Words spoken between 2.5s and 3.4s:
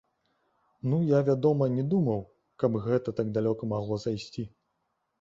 каб гэта так